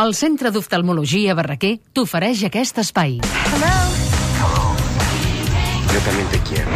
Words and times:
El 0.00 0.14
Centre 0.16 0.48
d'Oftalmologia 0.48 1.34
Barraquer 1.36 1.74
t'ofereix 1.92 2.46
aquest 2.48 2.78
espai. 2.80 3.18
Yo 5.92 6.00
también 6.08 6.28
te 6.32 6.40
quiero. 6.48 6.70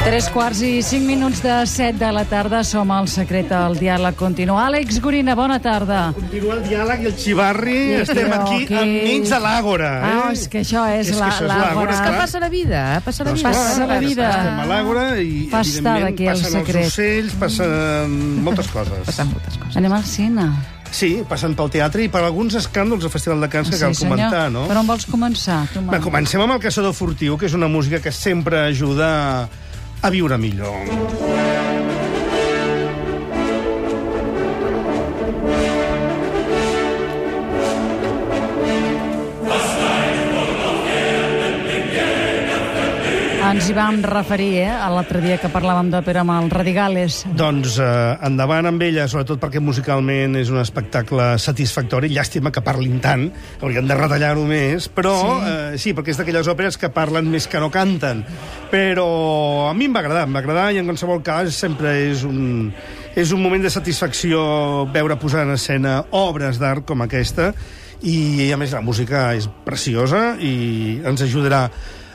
Tres 0.00 0.26
quarts 0.32 0.58
i 0.64 0.80
cinc 0.82 1.04
minuts 1.06 1.42
de 1.44 1.54
set 1.68 1.98
de 2.00 2.08
la 2.12 2.22
tarda. 2.26 2.62
Som 2.66 2.90
al 2.94 3.06
secret 3.10 3.50
del 3.52 3.76
diàleg 3.78 4.16
continu. 4.18 4.56
Àlex 4.58 4.98
Gorina, 5.04 5.34
bona 5.38 5.58
tarda. 5.62 6.00
Continua 6.16 6.56
el 6.56 6.62
diàleg 6.66 7.04
i 7.04 7.08
el 7.10 7.14
xivarri. 7.20 7.76
Estem 8.00 8.30
Però 8.30 8.40
aquí 8.46 8.66
que- 8.66 8.80
enmig 8.80 9.28
de 9.28 9.38
l'àgora. 9.38 9.90
Eh? 10.00 10.10
Ah, 10.24 10.32
és 10.32 10.48
que 10.48 10.60
això 10.64 10.86
és, 10.88 11.06
És 11.08 11.14
és 11.14 11.20
l'àgora. 11.20 11.46
l'àgora, 11.60 11.92
És 11.92 12.00
que 12.00 12.10
passa 12.16 12.40
la 12.40 12.48
vida, 12.48 12.96
eh? 12.96 13.00
passa 13.04 13.24
la 13.24 13.30
Doncs 13.30 13.42
vida. 13.42 13.52
Passa 13.52 13.86
la 13.86 13.98
vida. 14.00 14.28
Estem 14.30 14.58
a 14.60 14.66
l'àgora 14.66 15.20
i, 15.22 15.48
Fa 15.50 15.60
estar 15.60 15.78
evidentment, 16.00 16.14
aquí 16.14 16.26
el 16.26 16.32
passen 16.40 16.50
secret. 16.52 16.84
els 16.84 16.92
ocells, 16.98 17.32
passen 17.34 18.42
moltes 18.42 18.68
coses. 18.68 18.98
Passen 19.06 19.26
moltes 19.30 19.56
coses. 19.58 19.76
Anem 19.76 19.92
al 19.92 20.04
cine. 20.04 20.50
Sí, 20.90 21.22
passen 21.28 21.54
pel 21.54 21.70
teatre 21.70 22.02
i 22.02 22.08
per 22.08 22.24
alguns 22.24 22.54
escàndols 22.56 23.04
al 23.04 23.10
Festival 23.10 23.40
de 23.40 23.48
Cants 23.48 23.70
que 23.70 23.78
cal 23.78 23.94
comentar, 23.94 24.50
no? 24.50 24.66
Per 24.66 24.76
on 24.76 24.86
vols 24.88 25.06
començar? 25.06 25.68
Tu, 25.72 25.80
Va, 25.86 26.00
comencem 26.00 26.40
amb 26.40 26.52
el 26.54 26.58
Caçador 26.58 26.92
Furtiu, 26.94 27.36
que 27.38 27.46
és 27.46 27.54
una 27.54 27.68
música 27.68 28.00
que 28.00 28.10
sempre 28.10 28.58
ajuda 28.66 29.48
a 30.02 30.10
viure 30.10 30.38
millor. 30.38 31.59
Ens 43.50 43.66
hi 43.66 43.72
vam 43.74 43.96
referir, 44.06 44.60
eh, 44.62 44.74
l'altre 44.94 45.18
dia 45.18 45.34
que 45.42 45.48
parlàvem 45.50 45.88
d'òpera 45.90 46.20
amb 46.22 46.30
el 46.36 46.52
Radigales. 46.52 47.24
Doncs 47.34 47.80
eh, 47.82 47.88
endavant 48.28 48.68
amb 48.70 48.84
ella, 48.86 49.08
sobretot 49.10 49.40
perquè 49.42 49.58
musicalment 49.58 50.36
és 50.38 50.52
un 50.54 50.60
espectacle 50.62 51.32
satisfactori. 51.42 52.12
Llàstima 52.14 52.52
que 52.54 52.62
parlin 52.62 53.00
tant, 53.02 53.26
haurien 53.58 53.90
de 53.90 53.96
retallar-ho 53.98 54.46
més, 54.46 54.86
però 54.94 55.16
sí. 55.18 55.50
Eh, 55.50 55.82
sí, 55.82 55.96
perquè 55.98 56.14
és 56.14 56.22
d'aquelles 56.22 56.52
òperes 56.54 56.78
que 56.78 56.92
parlen 56.94 57.26
més 57.32 57.50
que 57.50 57.58
no 57.58 57.72
canten. 57.74 58.22
Però 58.70 59.10
a 59.66 59.74
mi 59.74 59.90
em 59.90 59.98
va 59.98 60.04
agradar, 60.04 60.28
em 60.28 60.38
va 60.38 60.44
agradar 60.46 60.70
i 60.70 60.78
en 60.78 60.86
qualsevol 60.86 61.18
cas 61.26 61.50
sempre 61.50 61.98
és 62.06 62.22
un, 62.22 62.70
és 63.18 63.34
un 63.34 63.42
moment 63.42 63.66
de 63.66 63.74
satisfacció 63.74 64.86
veure 64.94 65.18
posar 65.18 65.42
en 65.42 65.56
escena 65.58 66.04
obres 66.14 66.62
d'art 66.62 66.86
com 66.86 67.02
aquesta 67.02 67.50
i 68.06 68.52
a 68.54 68.56
més 68.56 68.70
la 68.72 68.80
música 68.80 69.32
és 69.36 69.50
preciosa 69.66 70.36
i 70.38 71.00
ens 71.04 71.26
ajudarà 71.26 71.66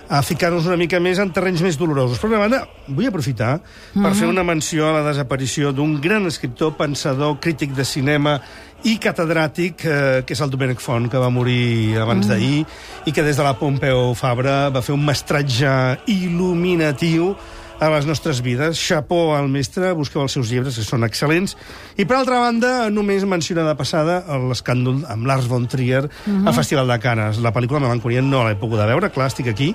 a 0.10 0.22
ficar-nos 0.22 0.68
una 0.70 0.78
mica 0.78 1.00
més 1.02 1.20
en 1.22 1.32
terrenys 1.34 1.64
més 1.66 1.80
dolorosos. 1.80 2.20
Per 2.22 2.30
una 2.30 2.44
banda, 2.44 2.62
vull 2.88 3.08
aprofitar 3.10 3.58
per 3.94 4.14
fer 4.18 4.30
una 4.30 4.46
menció 4.46 4.90
a 4.90 4.94
la 5.00 5.04
desaparició 5.08 5.72
d'un 5.74 5.98
gran 6.02 6.28
escriptor, 6.30 6.76
pensador, 6.78 7.40
crític 7.42 7.74
de 7.76 7.86
cinema 7.88 8.40
i 8.86 9.00
catedràtic, 9.02 9.86
eh, 9.86 10.24
que 10.26 10.36
és 10.36 10.42
el 10.46 10.52
Domènec 10.54 10.82
Font, 10.84 11.10
que 11.10 11.22
va 11.22 11.32
morir 11.34 11.98
abans 11.98 12.28
d'ahir, 12.30 12.66
i 13.06 13.12
que 13.12 13.24
des 13.26 13.38
de 13.38 13.46
la 13.46 13.56
Pompeu 13.58 14.14
Fabra 14.14 14.70
va 14.70 14.84
fer 14.86 14.94
un 14.94 15.06
mestratge 15.06 15.72
il·luminatiu 16.06 17.34
a 17.80 17.90
les 17.92 18.06
nostres 18.08 18.42
vides. 18.42 18.80
Chapó 18.80 19.36
al 19.36 19.50
mestre, 19.52 19.92
busqueu 19.98 20.24
els 20.24 20.36
seus 20.36 20.52
llibres, 20.52 20.78
que 20.78 20.86
són 20.86 21.06
excel·lents. 21.08 21.56
I, 21.98 22.06
per 22.06 22.20
altra 22.20 22.40
banda, 22.44 22.90
només 22.94 23.26
mencionar 23.28 23.66
de 23.68 23.76
passada 23.80 24.22
l'escàndol 24.48 25.04
amb 25.12 25.28
Lars 25.28 25.50
von 25.52 25.68
Trier 25.72 26.06
al 26.06 26.56
Festival 26.56 26.92
de 26.92 27.00
Canes. 27.04 27.42
La 27.44 27.54
pel·lícula 27.56 27.84
Melancolia 27.84 28.24
no 28.26 28.46
l'he 28.48 28.58
pogut 28.60 28.84
veure, 28.86 29.12
clar, 29.12 29.30
estic 29.32 29.50
aquí, 29.52 29.72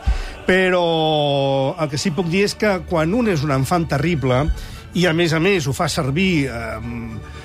però 0.46 0.84
el 1.80 1.90
que 1.90 1.98
sí 2.00 2.10
que 2.10 2.20
puc 2.20 2.30
dir 2.32 2.44
és 2.48 2.56
que 2.58 2.78
quan 2.88 3.14
un 3.16 3.30
és 3.32 3.44
un 3.46 3.54
enfant 3.54 3.86
terrible 3.88 4.44
i, 4.94 5.06
a 5.06 5.12
més 5.14 5.32
a 5.32 5.40
més, 5.42 5.68
ho 5.68 5.76
fa 5.76 5.88
servir... 5.88 6.48
Eh, 6.50 7.38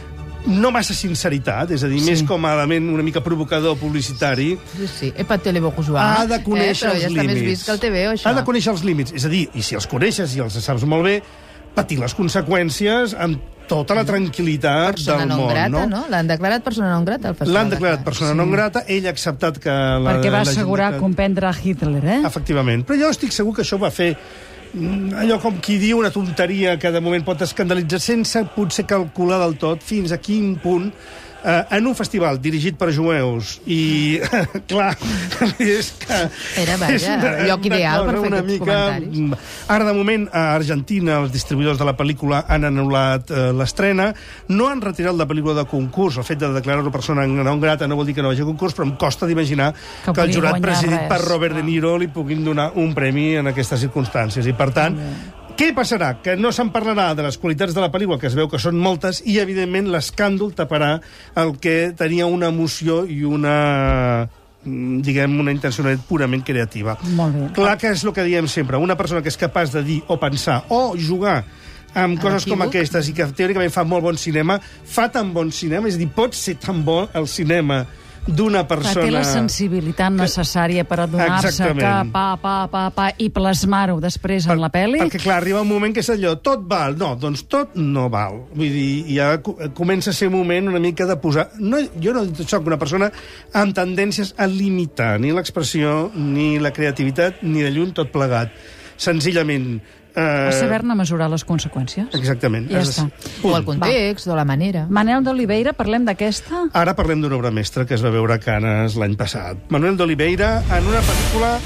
no 0.48 0.72
massa 0.72 0.94
sinceritat, 0.94 1.72
és 1.76 1.84
a 1.84 1.90
dir, 1.92 2.02
sí. 2.04 2.12
més 2.12 2.24
com 2.28 2.46
a 2.46 2.54
element 2.58 2.92
una 2.94 3.04
mica 3.06 3.22
provocador 3.26 3.78
publicitari, 3.81 4.53
Sí, 4.75 4.88
sí. 4.88 5.14
Epa, 5.16 5.40
ha 5.40 6.25
de 6.30 6.40
conèixer 6.44 6.90
eh, 6.90 6.92
però 6.92 6.94
els 6.94 7.02
ja 7.02 7.09
està 7.09 7.22
límits. 7.22 7.34
més 7.34 7.42
vist 7.50 7.66
que 7.66 7.72
el 7.72 7.80
TVO, 7.80 8.14
això. 8.14 8.30
Ha 8.30 8.34
de 8.40 8.44
conèixer 8.46 8.72
els 8.74 8.84
límits. 8.86 9.16
És 9.16 9.25
a 9.25 9.30
dir, 9.30 9.50
i 9.53 9.62
si 9.66 9.75
els 9.75 9.88
coneixes 9.88 10.36
i 10.36 10.44
els 10.46 10.58
saps 10.62 10.86
molt 10.86 11.06
bé, 11.08 11.19
patir 11.75 12.00
les 12.00 12.16
conseqüències 12.16 13.16
amb 13.19 13.52
tota 13.68 13.96
la 13.97 14.03
tranquil·litat 14.06 14.94
persona 14.96 15.24
del 15.24 15.31
non 15.31 15.40
món, 15.42 15.50
grata, 15.50 15.69
no? 15.74 15.86
no? 15.90 16.02
L'han 16.14 16.28
declarat 16.30 16.64
persona 16.66 16.92
non 16.94 17.06
grata 17.08 17.34
festival. 17.34 17.53
L'han 17.58 17.72
de 17.72 17.75
declarat 17.75 18.03
persona 18.06 18.34
non 18.38 18.52
grata, 18.53 18.84
ell 18.88 19.08
ha 19.09 19.14
acceptat 19.16 19.58
que... 19.59 19.74
La, 19.74 20.14
Perquè 20.14 20.30
va 20.31 20.44
la 20.44 20.46
gent 20.46 20.53
assegurar 20.59 20.92
de- 20.94 21.02
comprendre 21.02 21.52
Hitler, 21.64 22.03
eh? 22.06 22.19
Efectivament. 22.30 22.86
Però 22.86 23.00
jo 23.00 23.09
estic 23.09 23.34
segur 23.36 23.56
que 23.58 23.66
això 23.66 23.80
va 23.81 23.92
fer 23.92 24.14
allò 24.75 25.38
com 25.40 25.59
qui 25.63 25.78
diu 25.80 26.02
una 26.02 26.12
tonteria 26.12 26.75
que 26.80 26.91
de 26.91 27.00
moment 27.03 27.24
pot 27.24 27.41
escandalitzar 27.46 28.02
sense 28.03 28.41
potser 28.56 28.84
calcular 28.90 29.38
del 29.40 29.56
tot 29.62 29.84
fins 29.86 30.12
a 30.12 30.19
quin 30.19 30.58
punt 30.59 30.90
eh, 31.45 31.78
en 31.78 31.88
un 31.88 31.95
festival 31.95 32.39
dirigit 32.41 32.75
per 32.79 32.89
jueus 32.95 33.59
i, 33.69 34.19
clar, 34.69 34.95
és 35.61 35.91
que... 36.01 36.19
Era, 36.63 36.78
vaja, 36.81 36.95
és 36.97 37.06
una- 37.13 37.33
lloc 37.51 37.66
ideal 37.69 38.03
una 38.03 38.11
per 38.11 38.19
fer 38.19 38.31
una 38.31 38.39
aquests 38.41 38.51
mica... 38.59 38.79
comentaris. 38.81 39.19
mm, 39.19 39.44
Ara, 39.75 39.85
de 39.89 39.94
moment, 39.97 40.28
a 40.33 40.44
Argentina, 40.56 41.19
els 41.23 41.31
distribuïdors 41.33 41.79
de 41.81 41.85
la 41.88 41.95
pel·lícula 41.97 42.44
han 42.50 42.67
anul·lat 42.69 43.31
eh, 43.33 43.45
l'estrena, 43.57 44.09
no 44.50 44.67
han 44.69 44.81
retirat 44.83 45.16
la 45.17 45.25
pel·lícula 45.29 45.56
de 45.61 45.66
concurs. 45.69 46.17
El 46.22 46.28
fet 46.28 46.39
de 46.41 46.51
declarar-ho 46.53 46.91
persona 46.94 47.25
non 47.28 47.59
grata 47.62 47.88
no 47.88 47.95
vol 47.97 48.06
dir 48.09 48.16
que 48.17 48.22
no 48.25 48.29
vagi 48.33 48.44
a 48.44 48.50
concurs, 48.50 48.73
però 48.77 48.85
em 48.89 48.95
costa 49.00 49.25
d'imaginar 49.29 49.72
Que 50.06 50.13
que, 50.13 50.22
el 50.25 50.33
jurat 50.35 50.59
presidit 50.62 51.00
res. 51.00 51.09
per 51.09 51.22
Robert 51.25 51.56
De 51.57 51.63
Niro 51.66 51.95
li 52.01 52.07
puguin 52.13 52.44
donar 52.45 52.72
un 52.81 52.94
premi 52.97 53.35
en 53.39 53.47
aquestes 53.51 53.79
circumstàncies. 53.85 54.45
I, 54.50 54.53
per 54.57 54.69
tant, 54.75 54.95
què 55.56 55.72
passarà? 55.76 56.14
Que 56.24 56.36
no 56.40 56.52
se'n 56.56 56.72
parlarà 56.74 57.10
de 57.16 57.26
les 57.26 57.38
qualitats 57.40 57.76
de 57.76 57.84
la 57.84 57.92
pel·lícula, 57.94 58.20
que 58.20 58.28
es 58.30 58.38
veu 58.38 58.50
que 58.52 58.60
són 58.62 58.80
moltes, 58.82 59.22
i, 59.26 59.38
evidentment, 59.42 59.90
l'escàndol 59.94 60.54
taparà 60.56 60.96
el 61.42 61.56
que 61.64 61.94
tenia 61.98 62.28
una 62.28 62.52
emoció 62.52 63.04
i 63.08 63.22
una 63.28 63.56
mm, 64.28 65.02
diguem, 65.06 65.40
una 65.42 65.56
intencionalitat 65.56 66.08
purament 66.10 66.44
creativa. 66.46 66.98
Molt 67.16 67.38
bé. 67.40 67.52
Clar 67.58 67.78
que 67.82 67.94
és 67.96 68.04
el 68.04 68.16
que 68.16 68.28
diem 68.28 68.50
sempre, 68.52 68.82
una 68.82 68.98
persona 69.00 69.24
que 69.24 69.32
és 69.32 69.40
capaç 69.40 69.74
de 69.76 69.86
dir 69.88 70.02
o 70.08 70.20
pensar 70.22 70.64
o 70.76 70.82
jugar 71.00 71.42
amb 71.96 72.20
coses 72.20 72.44
com 72.50 72.60
aquestes 72.66 73.08
i 73.08 73.14
que 73.16 73.30
teòricament 73.32 73.72
fa 73.72 73.86
molt 73.88 74.04
bon 74.04 74.18
cinema, 74.20 74.60
fa 74.60 75.08
tan 75.12 75.32
bon 75.34 75.54
cinema, 75.56 75.88
és 75.88 75.96
a 75.96 76.02
dir, 76.04 76.10
pot 76.12 76.36
ser 76.36 76.58
tan 76.60 76.84
bo 76.84 77.06
el 77.16 77.30
cinema 77.32 77.86
d'una 78.28 78.63
Que 78.63 78.69
persona... 78.75 79.03
té 79.06 79.12
la 79.13 79.24
sensibilitat 79.28 80.13
necessària 80.16 80.84
per 80.88 81.00
adonar-se 81.03 81.68
que 81.78 81.91
pa, 82.12 82.24
pa, 82.41 82.53
pa, 82.72 82.84
pa, 82.96 83.08
i 83.22 83.28
plasmar-ho 83.34 84.00
després 84.02 84.47
en 84.50 84.62
la 84.62 84.69
pel·li. 84.74 85.00
Perquè, 85.03 85.22
clar, 85.22 85.38
arriba 85.41 85.62
un 85.62 85.69
moment 85.69 85.94
que 85.94 86.02
és 86.02 86.09
allò, 86.13 86.36
tot 86.41 86.63
val. 86.69 86.97
No, 86.97 87.13
doncs 87.22 87.46
tot 87.52 87.75
no 87.78 88.08
val. 88.09 88.40
Vull 88.56 88.72
dir, 88.74 88.88
ja 89.18 89.30
co- 89.46 89.58
comença 89.78 90.09
a 90.09 90.18
ser 90.18 90.31
un 90.31 90.38
moment 90.40 90.72
una 90.74 90.81
mica 90.81 91.06
de 91.06 91.18
posar... 91.22 91.50
No, 91.59 91.81
jo 92.02 92.16
no 92.16 92.25
soc 92.46 92.66
una 92.66 92.80
persona 92.81 93.12
amb 93.53 93.75
tendències 93.78 94.34
a 94.42 94.47
limitar 94.50 95.16
ni 95.22 95.34
l'expressió, 95.36 96.09
ni 96.16 96.56
la 96.59 96.74
creativitat, 96.74 97.44
ni 97.46 97.62
de 97.62 97.69
lluny 97.75 97.94
tot 97.94 98.12
plegat. 98.16 98.52
Senzillament... 98.97 99.80
A 100.16 100.50
Eh, 100.50 100.52
saber-ne 100.56 100.96
mesurar 100.96 101.30
les 101.30 101.44
conseqüències. 101.46 102.08
Exactament. 102.16 102.70
Ja 102.72 102.80
està. 102.81 103.03
de- 103.09 103.48
O 103.48 103.56
el 103.58 103.66
context, 103.66 104.28
o 104.28 104.36
la 104.36 104.46
manera. 104.46 104.86
Manel 104.90 105.24
d'Oliveira, 105.24 105.74
parlem 105.74 106.06
d'aquesta? 106.06 106.70
Ara 106.74 106.96
parlem 106.96 107.22
d'una 107.22 107.36
obra 107.36 107.52
mestra 107.52 107.86
que 107.86 107.96
es 107.96 108.03
va 108.03 108.09
veure 108.09 108.34
a 108.36 108.40
Canes 108.40 108.96
l'any 108.96 109.16
passat. 109.18 109.58
Manuel 109.70 109.98
d'Oliveira 109.98 110.62
en 110.72 110.88
una 110.88 111.02
pel·lícula... 111.02 111.58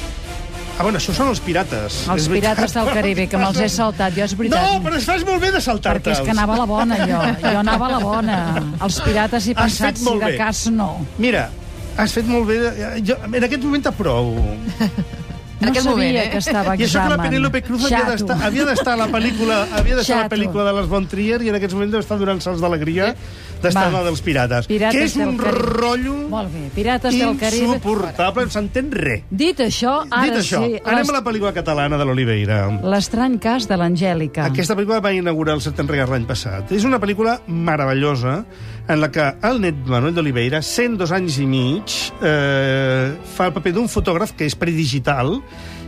Ah, 0.79 0.83
bueno, 0.83 0.97
això 0.97 1.11
són 1.13 1.27
els 1.27 1.41
pirates. 1.41 2.07
Els 2.07 2.21
és. 2.23 2.29
Pirates 2.29 2.73
del 2.73 2.85
Caribe, 2.87 3.27
que 3.27 3.37
me'ls 3.37 3.59
he 3.59 3.67
saltat, 3.67 4.13
jo 4.15 4.23
és 4.23 4.33
veritat. 4.37 4.63
No, 4.63 4.81
però 4.81 4.95
es 4.95 5.03
fas 5.03 5.25
molt 5.27 5.41
bé 5.43 5.51
de 5.51 5.59
saltar-te'ls. 5.59 6.19
Perquè 6.19 6.21
és 6.21 6.25
que 6.25 6.31
anava 6.31 6.53
a 6.55 6.57
la 6.57 6.65
bona, 6.65 6.95
jo. 7.05 7.19
Jo 7.43 7.57
anava 7.59 7.85
a 7.87 7.91
la 7.91 7.99
bona. 7.99 8.37
Els 8.81 9.01
pirates 9.01 9.43
Has 9.49 9.53
pensat, 9.59 9.87
fet 9.89 9.97
si 9.97 10.05
molt 10.05 10.21
de 10.23 10.31
bé. 10.31 10.37
cas 10.37 10.69
no. 10.71 11.05
Mira, 11.17 11.49
has 11.97 12.13
fet 12.13 12.25
molt 12.25 12.47
bé... 12.47 12.57
de- 12.59 13.01
Jo, 13.03 13.17
en 13.25 13.43
aquest 13.43 13.61
moment 13.61 13.83
t'aprovo. 13.83 14.55
En 15.59 15.67
no 15.67 15.73
sabia 15.75 15.91
moment, 15.91 16.15
eh? 16.15 16.29
que 16.31 16.39
estava 16.39 16.75
I 16.77 16.85
això 16.85 17.01
que 17.01 17.09
la 17.09 17.15
examen. 17.15 17.25
Penélope 17.27 17.61
Cruz 17.67 17.85
Xato. 17.89 18.37
havia 18.47 18.65
d'estar 18.69 18.93
a 18.93 18.99
la 19.01 19.07
pel·lícula 19.11 19.57
havia 19.75 19.97
d'estar 19.97 20.19
a 20.19 20.23
la 20.23 20.31
pel·lícula 20.31 20.65
de 20.69 20.73
les 20.77 20.87
Von 20.87 21.07
Trier 21.11 21.41
i 21.43 21.51
en 21.51 21.57
aquests 21.59 21.75
moments 21.75 21.91
deu 21.91 21.99
estar 21.99 22.17
donant 22.21 22.39
salts 22.39 22.63
d'alegria 22.63 23.11
d'estar 23.59 23.89
en 23.89 23.97
la 23.97 24.03
dels 24.05 24.21
pirates. 24.23 24.69
Pirates 24.71 24.95
que 24.95 25.03
és 25.09 25.17
un 25.19 25.35
rotllo 25.37 26.15
Molt 26.31 26.53
bé, 26.53 26.69
Pirates 26.75 27.11
del 27.11 27.35
insuportable, 27.35 28.45
no 28.47 28.53
s'entén 28.55 28.91
res. 28.95 29.25
Dit 29.29 29.59
això, 29.65 29.97
ara 30.07 30.29
Dit 30.29 30.39
això, 30.45 30.63
sí... 30.63 30.79
anem 30.79 31.11
a 31.11 31.17
la 31.17 31.23
pel·lícula 31.25 31.51
catalana 31.55 31.99
de 31.99 32.07
l'Oliveira. 32.07 32.61
L'estrany 32.93 33.35
cas 33.43 33.67
de 33.67 33.75
l'Angèlica. 33.79 34.47
Aquesta 34.47 34.77
pel·lícula 34.79 35.01
va 35.03 35.11
inaugurar 35.15 35.57
el 35.59 35.63
Set 35.65 35.79
Enregas 35.83 36.11
l'any 36.13 36.27
passat. 36.29 36.71
És 36.71 36.87
una 36.87 37.01
pel·lícula 37.03 37.39
meravellosa 37.47 38.39
en 38.89 39.01
la 39.03 39.11
que 39.11 39.25
el 39.45 39.59
net 39.61 39.83
Manuel 39.85 40.15
d'Oliveira, 40.15 40.63
102 40.65 41.11
anys 41.13 41.37
i 41.43 41.45
mig, 41.45 41.97
eh, 42.25 43.11
fa 43.35 43.49
el 43.49 43.53
paper 43.53 43.75
d'un 43.75 43.91
fotògraf 43.91 44.33
que 44.37 44.47
és 44.49 44.55
predigital 44.57 45.35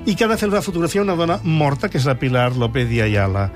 i 0.05 0.15
que 0.15 0.25
ha 0.25 0.31
de 0.31 0.37
fer 0.39 0.49
la 0.49 0.63
fotografia 0.65 1.01
a 1.01 1.05
una 1.05 1.15
dona 1.15 1.39
morta, 1.43 1.89
que 1.89 1.99
és 1.99 2.07
la 2.09 2.17
Pilar 2.19 2.55
López 2.57 2.89
de 2.89 3.03
Ayala. 3.05 3.47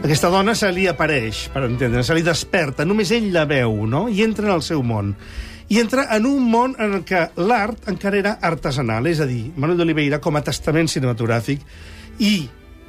Aquesta 0.00 0.30
dona 0.32 0.54
se 0.56 0.70
li 0.72 0.86
apareix, 0.88 1.48
per 1.52 1.66
entendre, 1.66 2.04
se 2.06 2.16
li 2.16 2.24
desperta, 2.24 2.86
només 2.88 3.12
ell 3.12 3.28
la 3.34 3.44
veu, 3.48 3.82
no?, 3.86 4.06
i 4.08 4.22
entra 4.24 4.48
en 4.48 4.54
el 4.56 4.64
seu 4.64 4.82
món. 4.82 5.12
I 5.70 5.78
entra 5.78 6.06
en 6.16 6.24
un 6.26 6.48
món 6.50 6.72
en 6.80 6.96
el 6.98 7.04
que 7.06 7.26
l'art 7.36 7.86
encara 7.92 8.18
era 8.18 8.32
artesanal, 8.42 9.06
és 9.06 9.20
a 9.20 9.28
dir, 9.28 9.52
Manuel 9.56 9.82
d'Oliveira, 9.82 10.18
com 10.24 10.40
a 10.40 10.44
testament 10.46 10.88
cinematogràfic, 10.90 11.62
i 12.24 12.34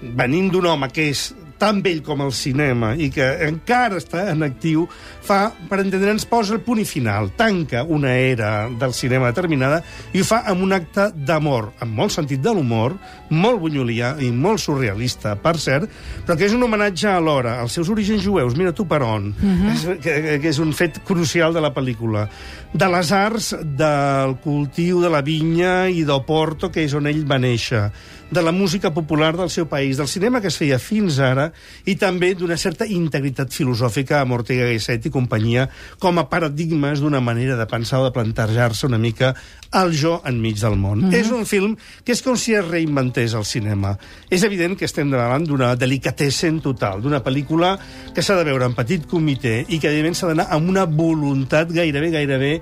venint 0.01 0.50
d'un 0.53 0.71
home 0.71 0.89
que 0.89 1.12
és 1.12 1.27
tan 1.62 1.84
vell 1.86 2.02
com 2.02 2.24
el 2.25 2.31
cinema 2.34 2.96
i 2.98 3.12
que 3.13 3.28
encara 3.46 4.00
està 4.02 4.25
en 4.31 4.42
actiu, 4.48 4.88
fa, 5.22 5.52
per 5.69 5.81
entendre'ns, 5.84 6.25
posa 6.30 6.56
el 6.58 6.63
punt 6.66 6.81
i 6.81 6.88
final, 6.90 7.30
tanca 7.38 7.84
una 7.86 8.16
era 8.18 8.66
del 8.81 8.96
cinema 8.98 9.30
determinada 9.30 9.81
i 10.16 10.24
ho 10.24 10.25
fa 10.25 10.42
amb 10.50 10.66
un 10.66 10.74
acte 10.74 11.12
d'amor, 11.13 11.72
amb 11.86 11.94
molt 12.00 12.16
sentit 12.16 12.42
de 12.42 12.54
l'humor, 12.56 12.96
molt 13.30 13.62
bunyolià 13.62 14.16
i 14.25 14.31
molt 14.34 14.63
surrealista, 14.63 15.36
per 15.38 15.54
cert, 15.62 15.92
però 16.25 16.38
que 16.40 16.48
és 16.50 16.56
un 16.58 16.66
homenatge 16.66 17.12
alhora 17.12 17.60
als 17.62 17.78
seus 17.78 17.92
orígens 17.94 18.25
jueus, 18.25 18.57
mira 18.57 18.74
tu 18.74 18.88
per 18.90 19.04
on, 19.06 19.30
uh 19.30 19.46
-huh. 19.46 19.72
és, 19.74 19.86
que, 20.02 20.40
que 20.42 20.50
és 20.50 20.60
un 20.60 20.74
fet 20.74 21.04
crucial 21.06 21.54
de 21.54 21.62
la 21.62 21.74
pel·lícula, 21.74 22.28
de 22.74 22.88
les 22.88 23.12
arts 23.12 23.56
del 23.64 24.38
cultiu 24.44 25.02
de 25.02 25.10
la 25.10 25.22
vinya 25.22 25.90
i 25.90 26.04
d'Oporto, 26.04 26.72
que 26.72 26.84
és 26.84 26.94
on 26.94 27.07
ell 27.07 27.25
va 27.30 27.38
néixer, 27.38 27.92
de 28.31 28.42
la 28.42 28.52
música 28.52 28.94
popular 28.94 29.36
del 29.36 29.50
seu 29.50 29.68
país, 29.68 29.98
del 29.98 30.07
cinema 30.07 30.40
que 30.40 30.48
es 30.48 30.57
feia 30.57 30.80
fins 30.80 31.19
ara, 31.19 31.50
i 31.86 31.95
també 31.95 32.33
d'una 32.36 32.57
certa 32.57 32.86
integritat 32.86 33.53
filosòfica 33.53 34.21
amb 34.21 34.38
Ortega 34.39 34.69
y 34.69 34.77
Gasset 34.77 35.06
i 35.06 35.13
companyia 35.13 35.68
com 36.00 36.19
a 36.19 36.27
paradigmes 36.30 37.01
d'una 37.01 37.21
manera 37.21 37.57
de 37.57 37.68
pensar 37.69 38.01
o 38.01 38.06
de 38.07 38.13
plantejar-se 38.15 38.88
una 38.88 39.00
mica 39.01 39.36
el 39.71 39.94
jo 39.95 40.18
enmig 40.27 40.59
del 40.59 40.75
món. 40.75 41.00
Mm 41.00 41.09
-hmm. 41.09 41.15
És 41.15 41.31
un 41.31 41.45
film 41.45 41.77
que 42.03 42.12
és 42.12 42.21
com 42.21 42.36
si 42.36 42.53
es 42.53 42.68
reinventés 42.68 43.33
el 43.33 43.45
cinema. 43.45 43.98
És 44.30 44.44
evident 44.44 44.77
que 44.77 44.86
estem 44.86 45.09
davant 45.09 45.45
d'una 45.45 45.75
delicatessen 45.75 46.62
total, 46.62 47.01
d'una 47.01 47.24
pel·lícula 47.24 47.80
que 48.13 48.21
s'ha 48.21 48.36
de 48.36 48.44
veure 48.44 48.65
en 48.65 48.74
petit 48.74 49.07
comitè 49.07 49.65
i 49.69 49.80
que, 49.80 49.88
evidentment, 49.88 50.15
s'ha 50.15 50.27
d'anar 50.27 50.47
amb 50.50 50.69
una 50.69 50.86
voluntat 50.86 51.71
gairebé, 51.71 52.12
gairebé 52.12 52.62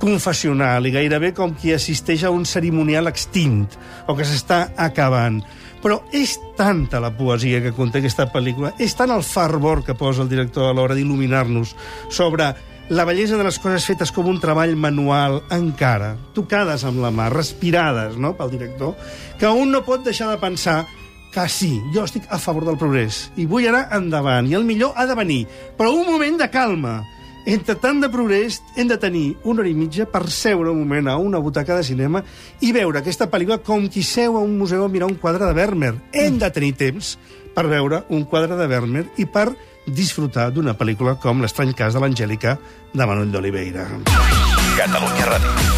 confessional 0.00 0.86
i 0.86 0.92
gairebé 0.94 1.32
com 1.36 1.54
qui 1.58 1.74
assisteix 1.74 2.24
a 2.24 2.32
un 2.34 2.44
cerimonial 2.48 3.08
extint 3.10 3.64
o 4.08 4.16
que 4.16 4.26
s'està 4.26 4.68
acabant. 4.76 5.40
Però 5.84 6.00
és 6.16 6.38
tanta 6.56 7.00
la 7.00 7.12
poesia 7.12 7.60
que 7.60 7.74
conté 7.76 8.00
aquesta 8.00 8.30
pel·lícula, 8.32 8.72
és 8.80 8.94
tant 8.96 9.12
el 9.12 9.24
fervor 9.26 9.84
que 9.84 9.96
posa 9.98 10.24
el 10.24 10.30
director 10.32 10.70
a 10.70 10.76
l'hora 10.76 10.96
d'il·luminar-nos 10.96 11.74
sobre 12.08 12.54
la 12.88 13.04
bellesa 13.04 13.36
de 13.36 13.44
les 13.44 13.58
coses 13.58 13.86
fetes 13.88 14.10
com 14.12 14.26
un 14.28 14.40
treball 14.40 14.74
manual 14.76 15.38
encara, 15.54 16.14
tocades 16.36 16.84
amb 16.84 17.00
la 17.00 17.12
mà, 17.14 17.30
respirades 17.32 18.18
no, 18.20 18.34
pel 18.36 18.52
director, 18.52 18.92
que 19.40 19.48
un 19.48 19.72
no 19.72 19.84
pot 19.86 20.04
deixar 20.04 20.28
de 20.28 20.40
pensar 20.40 20.82
que 21.34 21.48
sí, 21.48 21.72
jo 21.94 22.04
estic 22.04 22.28
a 22.30 22.38
favor 22.38 22.66
del 22.68 22.78
progrés 22.78 23.24
i 23.40 23.48
vull 23.50 23.66
anar 23.70 23.88
endavant, 23.96 24.46
i 24.46 24.54
el 24.54 24.68
millor 24.68 24.92
ha 24.96 25.08
de 25.08 25.16
venir, 25.18 25.40
però 25.78 25.94
un 25.96 26.04
moment 26.06 26.36
de 26.38 26.50
calma, 26.52 27.00
entre 27.46 27.76
tant 27.76 28.00
de 28.00 28.08
progrés, 28.08 28.62
hem 28.76 28.88
de 28.88 28.96
tenir 28.98 29.36
una 29.44 29.60
hora 29.60 29.68
i 29.68 29.76
mitja 29.76 30.06
per 30.08 30.24
seure 30.32 30.72
un 30.72 30.80
moment 30.80 31.08
a 31.12 31.16
una 31.20 31.38
butaca 31.38 31.76
de 31.76 31.84
cinema 31.84 32.24
i 32.64 32.72
veure 32.72 33.00
aquesta 33.00 33.28
pel·lícula 33.30 33.60
com 33.64 33.86
qui 33.88 34.02
seu 34.02 34.38
a 34.38 34.42
un 34.42 34.56
museu 34.58 34.84
a 34.84 34.88
mirar 34.88 35.10
un 35.10 35.18
quadre 35.20 35.44
de 35.44 35.52
Vermeer. 35.56 35.94
Hem 36.12 36.38
de 36.40 36.50
tenir 36.50 36.72
temps 36.80 37.14
per 37.54 37.66
veure 37.68 38.04
un 38.08 38.24
quadre 38.24 38.56
de 38.56 38.66
Vermeer 38.66 39.06
i 39.20 39.26
per 39.26 39.50
disfrutar 39.86 40.50
d'una 40.50 40.74
pel·lícula 40.78 41.18
com 41.20 41.42
L'estrany 41.44 41.74
cas 41.76 41.94
de 41.94 42.00
l'Angèlica 42.00 42.58
de 42.92 43.06
Manuel 43.06 43.32
d'Oliveira. 43.32 43.88
Catalunya 44.78 45.32
Ràdio. 45.32 45.74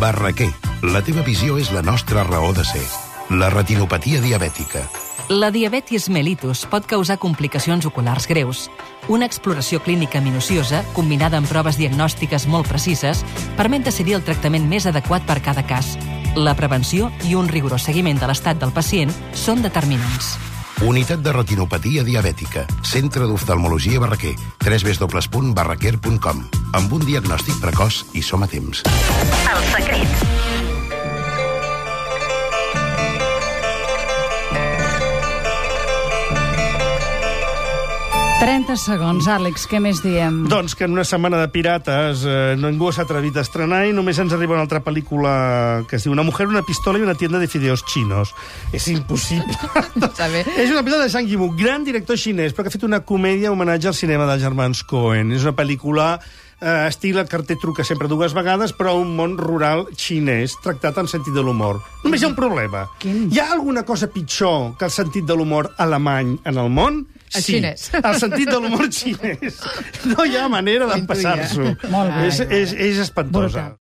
Barraquer, 0.00 0.50
la 0.92 1.02
teva 1.04 1.24
visió 1.26 1.58
és 1.58 1.72
la 1.72 1.82
nostra 1.82 2.24
raó 2.28 2.52
de 2.56 2.64
ser. 2.64 2.84
La 3.30 3.50
retinopatia 3.50 4.20
diabètica. 4.20 4.84
La 5.30 5.52
diabetis 5.54 6.08
mellitus 6.10 6.64
pot 6.66 6.88
causar 6.90 7.14
complicacions 7.22 7.84
oculars 7.86 8.24
greus. 8.26 8.64
Una 9.06 9.28
exploració 9.30 9.78
clínica 9.78 10.18
minuciosa, 10.20 10.80
combinada 10.90 11.38
amb 11.38 11.46
proves 11.46 11.78
diagnòstiques 11.78 12.48
molt 12.50 12.66
precises, 12.66 13.22
permet 13.54 13.86
decidir 13.86 14.16
el 14.18 14.24
tractament 14.26 14.66
més 14.66 14.88
adequat 14.90 15.22
per 15.30 15.38
cada 15.38 15.62
cas. 15.62 15.94
La 16.34 16.56
prevenció 16.58 17.12
i 17.30 17.36
un 17.38 17.46
rigorós 17.46 17.86
seguiment 17.86 18.18
de 18.18 18.26
l'estat 18.26 18.58
del 18.58 18.74
pacient 18.74 19.14
són 19.30 19.62
determinants. 19.62 20.34
Unitat 20.82 21.22
de 21.22 21.30
retinopatia 21.36 22.02
diabètica. 22.02 22.66
Centre 22.82 23.30
d'oftalmologia 23.30 24.02
Barraquer. 24.02 24.34
www.barraquer.com 24.66 26.42
Amb 26.74 26.92
un 26.92 27.06
diagnòstic 27.06 27.54
precoç 27.62 28.02
i 28.18 28.22
som 28.26 28.42
a 28.42 28.50
temps. 28.50 28.82
El 29.46 29.62
secret. 29.76 30.09
30 38.60 38.76
segons, 38.76 39.24
Àlex, 39.24 39.62
què 39.70 39.78
més 39.80 40.02
diem? 40.04 40.42
Doncs 40.50 40.74
que 40.76 40.84
en 40.84 40.92
una 40.92 41.04
setmana 41.08 41.38
de 41.40 41.46
pirates 41.48 42.26
eh, 42.28 42.58
ningú 42.60 42.90
s'ha 42.92 43.06
atrevit 43.06 43.38
a 43.38 43.44
estrenar 43.46 43.78
i 43.88 43.94
només 43.96 44.18
ens 44.20 44.34
arriba 44.36 44.52
una 44.52 44.66
altra 44.66 44.82
pel·lícula 44.84 45.30
que 45.88 45.96
es 45.96 46.04
diu 46.04 46.12
Una 46.12 46.26
mujer, 46.26 46.44
una 46.50 46.60
pistola 46.66 46.98
i 47.00 47.04
una 47.06 47.14
tienda 47.16 47.38
de 47.40 47.48
fideos 47.48 47.86
chinos. 47.88 48.34
És 48.76 48.90
impossible. 48.92 49.48
És 50.60 50.68
una 50.68 50.82
pel·lícula 50.82 51.06
de 51.06 51.08
Zhang 51.08 51.30
Yimou, 51.30 51.54
gran 51.56 51.86
director 51.88 52.20
xinès, 52.20 52.52
però 52.52 52.66
que 52.66 52.68
ha 52.68 52.74
fet 52.74 52.84
una 52.84 53.00
comèdia 53.00 53.52
homenatge 53.54 53.88
al 53.88 53.96
cinema 53.96 54.26
dels 54.28 54.44
germans 54.44 54.82
Cohen. 54.84 55.32
És 55.32 55.46
una 55.46 55.54
pel·lícula 55.56 56.10
eh, 56.18 56.74
estil 56.90 57.16
el 57.22 57.30
carter 57.32 57.56
truca 57.62 57.86
sempre 57.88 58.10
dues 58.12 58.36
vegades, 58.36 58.74
però 58.76 58.92
un 58.98 59.14
món 59.16 59.38
rural 59.40 59.86
xinès, 59.96 60.58
tractat 60.60 61.00
amb 61.00 61.08
sentit 61.08 61.32
de 61.32 61.46
l'humor. 61.46 61.80
Només 62.04 62.20
hi 62.20 62.28
ha 62.28 62.32
un 62.34 62.36
problema. 62.36 62.84
Quin? 63.00 63.30
Hi 63.32 63.40
ha 63.40 63.48
alguna 63.54 63.86
cosa 63.88 64.12
pitjor 64.12 64.74
que 64.76 64.90
el 64.90 64.92
sentit 64.92 65.24
de 65.24 65.38
l'humor 65.38 65.72
alemany 65.80 66.36
en 66.44 66.60
el 66.60 66.68
món? 66.68 67.00
El 67.30 67.42
sí, 67.44 67.52
xinès. 67.54 67.84
el 68.00 68.16
sentit 68.18 68.48
de 68.50 68.56
l'humor 68.58 68.88
xinès. 68.90 69.60
No 70.10 70.24
hi 70.26 70.34
ha 70.38 70.48
manera 70.50 70.88
d'empassar-s'ho. 70.90 71.76
És, 72.26 72.40
és, 72.48 72.74
és 72.74 72.98
espantosa. 73.06 73.68
Brutal. 73.70 73.76